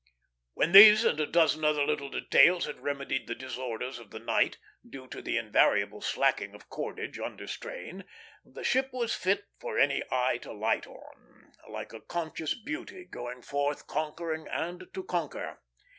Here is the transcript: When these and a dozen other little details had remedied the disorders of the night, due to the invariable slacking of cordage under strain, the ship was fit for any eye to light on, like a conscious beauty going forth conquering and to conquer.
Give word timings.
When 0.55 0.71
these 0.71 1.03
and 1.05 1.19
a 1.19 1.27
dozen 1.27 1.63
other 1.63 1.85
little 1.85 2.09
details 2.09 2.65
had 2.65 2.79
remedied 2.79 3.27
the 3.27 3.35
disorders 3.35 3.99
of 3.99 4.09
the 4.09 4.17
night, 4.17 4.57
due 4.83 5.07
to 5.09 5.21
the 5.21 5.37
invariable 5.37 6.01
slacking 6.01 6.55
of 6.55 6.69
cordage 6.69 7.19
under 7.19 7.45
strain, 7.45 8.05
the 8.43 8.63
ship 8.63 8.89
was 8.91 9.13
fit 9.13 9.45
for 9.59 9.77
any 9.77 10.01
eye 10.11 10.39
to 10.39 10.53
light 10.53 10.87
on, 10.87 11.51
like 11.69 11.93
a 11.93 12.01
conscious 12.01 12.55
beauty 12.55 13.05
going 13.05 13.43
forth 13.43 13.85
conquering 13.85 14.47
and 14.47 14.87
to 14.91 15.03
conquer. 15.03 15.59